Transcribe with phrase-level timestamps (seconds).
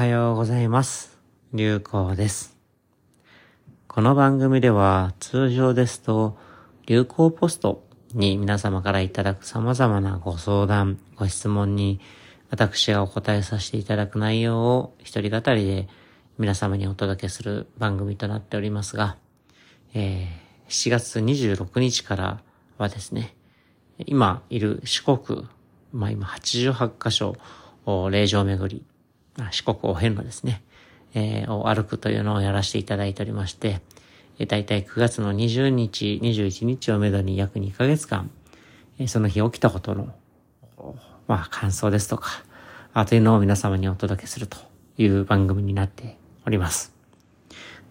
[0.00, 1.18] はようございます。
[1.52, 2.56] 流行です。
[3.86, 6.38] この番組では通常ですと
[6.86, 12.00] 流行ポストに皆様からいただく様々なご相談、ご質問に
[12.48, 15.86] 私がお答えさせていただく内容を一人語りで
[16.38, 19.18] 皆様にお届けする番組となっておりますが、
[19.92, 22.40] えー、7月26日から
[22.78, 23.36] はですね、
[23.98, 25.46] 今いる四国、
[25.92, 27.36] まあ今88カ所、
[28.10, 28.82] 霊場巡り、
[29.50, 30.62] 四国お遍路ですね、
[31.14, 33.80] えー、を歩くというのをやらせていただいておりまして、
[34.38, 38.30] えー、大体9月の20日、21日をめどに約2ヶ月間、
[38.98, 40.14] えー、その日起きたことの、
[41.26, 42.44] まあ感想ですとか、
[42.92, 44.58] あというのを皆様にお届けすると
[44.98, 46.92] いう番組になっております。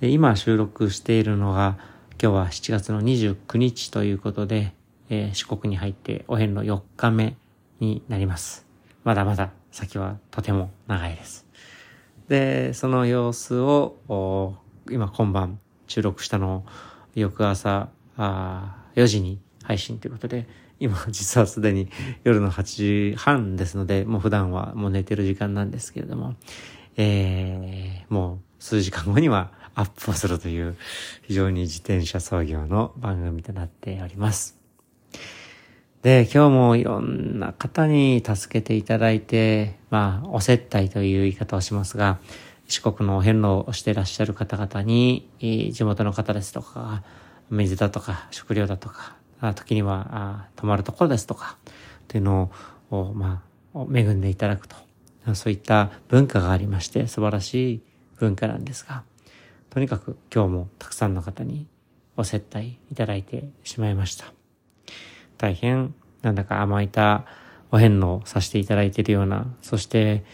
[0.00, 1.78] で今収録しているのが、
[2.20, 4.72] 今日は7月の29日ということで、
[5.10, 7.36] えー、四国に入ってお遍路4日目
[7.80, 8.66] になります。
[9.04, 11.46] まだまだ先はとても長いです。
[12.28, 14.56] で、その様子を、
[14.90, 16.64] 今今晩収録したのを
[17.14, 20.46] 翌朝あ4時に配信ということで、
[20.80, 21.90] 今実はすでに
[22.24, 26.36] 夜の8時半ですので、もう普段はもう寝てる時間なんですけれども、
[26.96, 30.74] えー、もう数時間後にはアップをするという
[31.24, 34.55] 非常に自転車操業の番組となっております。
[36.06, 42.20] で、今日もいろんな方に助けていただいて、まあ、お接待という言い方をしますが、
[42.68, 47.02] 四国のお遍路をしていらっしゃる方々に、地元の方ですとか、
[47.50, 49.16] 水だとか、食料だとか、
[49.56, 51.56] 時には泊まるところですとか、
[52.06, 52.52] というの
[52.92, 53.42] を、ま
[53.74, 54.76] あ、恵んでいただくと。
[55.34, 57.80] そういった文化がありまして、素晴らしい
[58.20, 59.02] 文化なんですが、
[59.70, 61.66] とにかく今日もたくさんの方に
[62.16, 64.35] お接待いただいてしまいました。
[65.38, 67.24] 大変なんだか甘えた
[67.70, 70.24] お遍路をさせていただいているような、そして、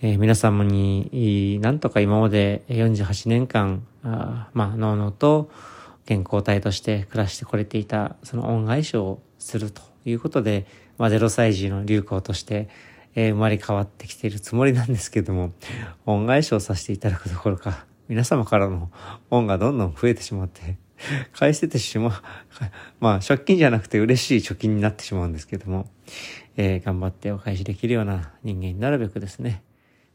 [0.00, 5.50] えー、皆様に、なんとか今まで48年間、あまあ、脳々と
[6.06, 10.66] 健康体として暮らしてこれていた、その恩返しをするということで、
[10.98, 12.68] まあ、0歳児の流行として、
[13.14, 15.52] えー、生まれ変わってきているつもりなんですけども、
[16.06, 18.90] 恩返しをさせていただくどころか、皆様からの
[19.30, 20.78] 恩がどんどん増えてしまって、
[21.32, 22.12] 返せてしまう。
[23.00, 25.88] まあ、借金じゃなくて嬉しい貯金になってしまうんですけども、
[26.56, 29.62] えー、頑張ってお返しできるような人間になるべくですね、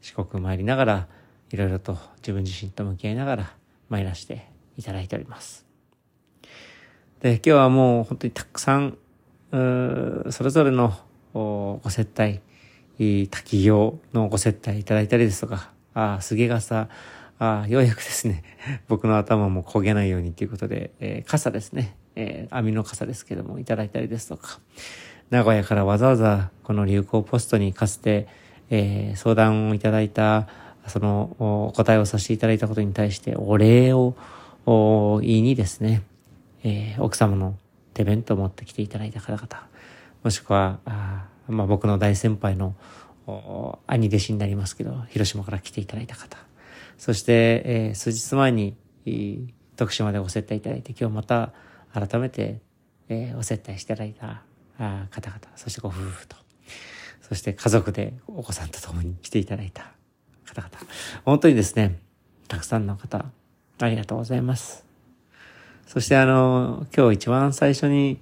[0.00, 1.08] 四国参りながら、
[1.50, 3.52] いろいろと自分自身と向き合いながら
[3.88, 5.66] 参らしていただいております。
[7.20, 8.98] で、今日はもう本当にたくさん、
[9.50, 10.94] それぞれの
[11.32, 12.40] ご接待、
[13.30, 16.88] 滝行のご接待いただいたりですとか、あ、菅笠、
[17.38, 18.42] あようやくですね、
[18.88, 24.58] 僕の頭も焦げないようにということで、えー、傘ですね、えー、網の傘ですけども、いただいたりですとか、
[25.30, 28.26] 名古屋からわざわざこの流行ポストにかつて、
[28.70, 30.48] えー、相談をいただいた、
[30.88, 34.16] そのお答えをさせていただいたことに対してお礼を
[34.66, 36.02] お言いにですね、
[36.64, 37.56] えー、奥様の
[37.94, 39.68] 手弁当を持ってきていただいた方々、
[40.24, 42.74] もしくは、あまあ、僕の大先輩の
[43.86, 46.38] 兄弟子になりますけど、広島から来ていただいた方、
[46.98, 48.76] そして、えー、数日前に、
[49.76, 51.52] 徳島でご接待いただいて、今日また
[51.94, 52.60] 改めて、
[53.08, 54.42] えー、お接待していただいた
[55.10, 56.36] 方々、そしてご夫婦と、
[57.22, 59.92] そして家族でお子さんと共に来ていただいた
[60.44, 60.70] 方々。
[61.24, 62.00] 本当にですね、
[62.48, 63.24] たくさんの方、
[63.80, 64.84] ありがとうございます。
[65.86, 68.20] そしてあの、今日一番最初に、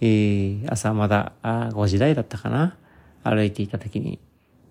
[0.00, 2.76] えー、朝まだあ5時台だったかな
[3.22, 4.18] 歩いていた時に、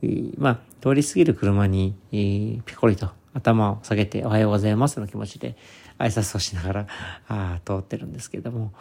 [0.02, 5.58] えー、まあ、通り過ぎる車に、えー、ピコリと頭を下げておはようございますの気持ちで
[6.00, 6.88] 挨拶をしながら
[7.28, 8.72] あ通ってるんですけれども、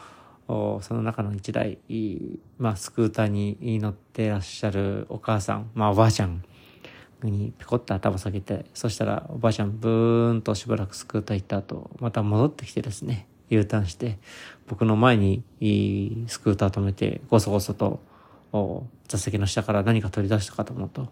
[0.80, 1.78] その中の一台、
[2.58, 6.44] まあ、スクーターに乗ってらっしゃるお母さん、まあ、おばあちゃん
[7.22, 14.18] にピコッと頭下げて、そしたらおばあちゃんブーンとしばらくスクーター行った後、また戻ってきてですね、U ターンして、
[14.68, 15.42] 僕の前に
[16.28, 18.00] スクーター止めて、ごそごそと
[19.08, 21.08] 座席の下から何か取り出したかと思うと、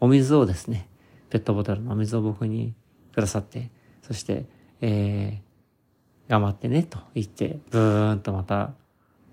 [0.00, 0.88] お水をですね、
[1.30, 2.74] ペットボトルのお水を僕に
[3.14, 3.70] くださって、
[4.02, 4.44] そして、
[4.80, 8.72] えー、頑張ってね、と言って、ブーンとまた、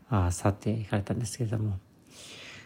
[0.10, 1.80] あ去っていかれたんですけれども、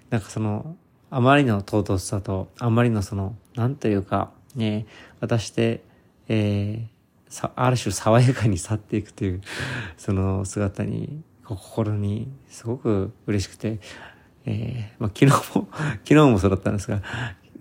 [0.10, 0.76] なんかその、
[1.12, 4.86] あまりの唐突さと、あまりのその、なんというか、ね、
[5.20, 5.84] 私で、
[6.28, 9.42] えー、ある種爽やかに去っていくという、
[9.98, 13.80] その姿に、心にすごく嬉しくて、
[14.46, 15.68] えー、まあ、昨日も、
[16.04, 17.02] 昨日もそうだったんですが、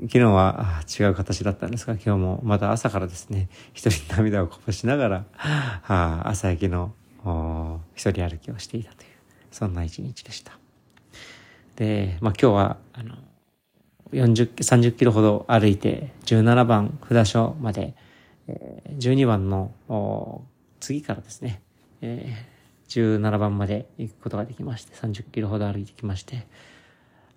[0.00, 6.92] 昨日は違う形だったんですが、今日もまた朝からですね、一人涙をこぼしながら、あ、朝焼けの
[7.94, 9.10] 一人歩きをしていたという、
[9.52, 10.58] そんな一日でした。
[11.76, 13.14] で、まあ今日は、あの、
[14.12, 17.94] 40、30キロほど歩いて、17番札所まで、
[18.98, 19.72] 12番の
[20.80, 21.62] 次からですね、
[22.88, 26.46] 17番まで行くことができまして、30キロほど歩いてきまして、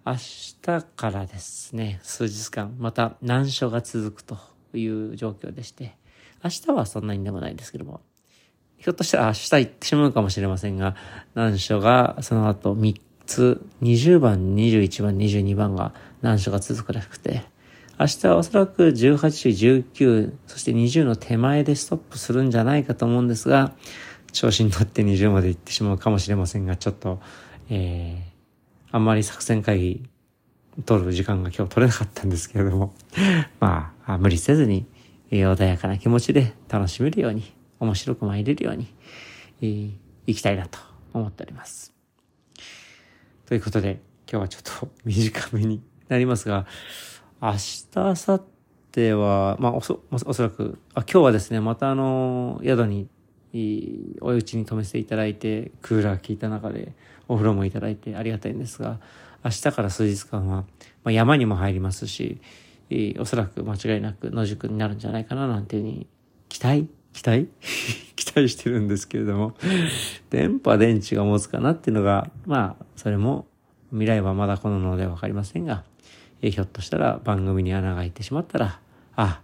[0.07, 4.37] 明日からですね、数日間、また難所が続くと
[4.73, 5.97] いう状況でして、
[6.41, 7.99] 明日はそんなにでもないですけども、
[8.77, 10.95] ひょっとしたら明日行ってしまうかもしれませんが、
[11.33, 17.43] 難所がその後3つ、20番、21番、22番が難所が続くらしくて、
[17.99, 23.73] 明日はおそらく18、19、そして20の手前でストップするんじゃないかと思うんですが、
[24.31, 27.19] 調子に乗って20まで行ってしまうかもしれませんが、ちょっと、
[27.69, 28.36] えー、
[28.91, 30.09] あんまり作戦会議
[30.85, 32.93] 取る時間が今日取れなかったんですけれども、
[33.59, 34.85] まあ、無理せずに、
[35.31, 38.87] 穏やかな気持ちで楽しめるように、面白く参れるように、
[39.61, 39.91] えー、
[40.27, 40.79] 行きたいなと
[41.13, 41.93] 思っております。
[43.45, 43.99] ということで、
[44.29, 46.65] 今日はちょっと短めになりますが、
[47.41, 48.45] 明日、明後
[48.93, 53.07] 日は、まあおそ、おそらく、あ、今日はですね、またあの、宿に、
[54.21, 56.93] お家に泊めていただいて、クーラー効いた中で、
[57.27, 58.99] お風呂もいただいてありがたいんですが、
[59.43, 60.65] 明日から数日間は、
[61.03, 62.39] まあ、山にも入りますし、
[63.19, 66.07] おそらく間違いなく野宿になるんじゃないかななんていうふうに
[66.47, 67.47] 期待期待？
[68.15, 69.55] 期待してるんですけれども、
[70.29, 73.47] 電波電池が持つかなっていうのが、まあ、それも
[73.89, 75.83] 未来はまだこののでわかりませんが、
[76.41, 78.79] ひょっとしたら番組に穴が開いてしまったら、
[79.15, 79.41] あ、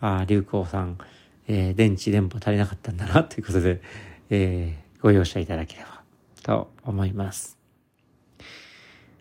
[0.00, 0.98] あ、流行さん、
[1.46, 3.80] えー、電池電波足りなかったんだなということで、
[4.30, 6.02] えー、ご容赦いただければ
[6.42, 7.58] と思います。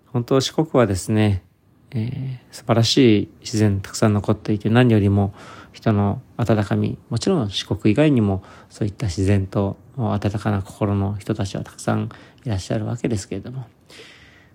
[0.07, 1.43] 本当四国はですね、
[1.91, 5.33] えー、素晴らしい自然たくさん残っていて何よりも
[5.73, 12.09] 人の温かみ、もちろん四国以外にもそういった自然と温かな心の人たちはたくさん
[12.45, 13.65] いらっしゃるわけですけれども、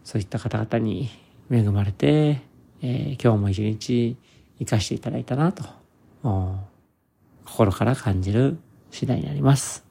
[0.04, 1.10] そういった方々に
[1.50, 2.40] 恵まれて、
[2.80, 4.16] えー、今日も一日
[4.58, 5.64] 生かしていただいたなと、
[7.48, 8.58] 心から感じる
[8.90, 9.84] 次第になります。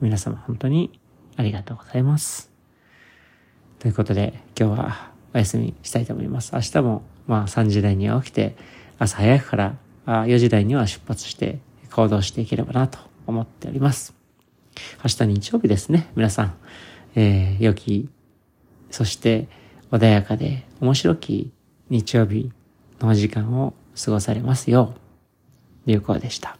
[0.00, 1.00] 皆様本当に
[1.36, 2.50] ありがとうございます。
[3.78, 6.52] ということで今日はお休みしたいと思います。
[6.54, 8.56] 明日もまあ3時台には起きて
[8.98, 9.76] 朝早くから
[10.06, 11.60] 4時台には出発して
[11.92, 14.14] 行動していければなと思っております。
[15.02, 16.10] 明日日曜日ですね。
[16.16, 16.54] 皆さん、
[17.14, 18.10] えー、良き、
[18.90, 19.48] そして
[19.90, 21.52] 穏やかで面白き
[21.88, 22.50] 日曜日
[23.00, 23.72] の時間を
[24.04, 24.94] 過ごされますよ
[25.86, 26.58] う、有効でした。